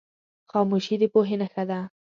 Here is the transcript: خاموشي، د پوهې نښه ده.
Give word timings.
خاموشي، 0.51 0.95
د 1.01 1.03
پوهې 1.13 1.35
نښه 1.41 1.63
ده. 1.69 1.79